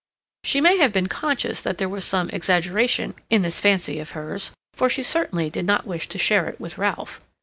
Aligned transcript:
She 0.43 0.61
may 0.61 0.77
have 0.79 0.91
been 0.93 1.05
conscious 1.05 1.61
that 1.61 1.77
there 1.77 1.87
was 1.87 2.03
some 2.03 2.31
exaggeration 2.31 3.13
in 3.29 3.43
this 3.43 3.59
fancy 3.59 3.99
of 3.99 4.13
hers, 4.17 4.51
for 4.73 4.89
she 4.89 5.03
certainly 5.03 5.51
did 5.51 5.67
not 5.67 5.85
wish 5.85 6.07
to 6.07 6.17
share 6.17 6.47
it 6.47 6.59
with 6.59 6.79
Ralph. 6.79 7.21